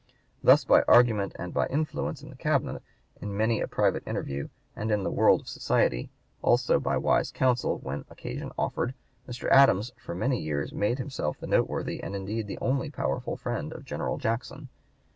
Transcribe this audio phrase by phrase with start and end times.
[0.43, 2.81] Thus by argument and by influence in the Cabinet,
[3.21, 6.09] in many a private interview, and in the world of society,
[6.41, 8.95] also by wise counsel when occasion offered,
[9.29, 9.47] Mr.
[9.51, 13.85] Adams for many years made himself the noteworthy and indeed the only powerful friend of
[13.85, 14.69] General Jackson.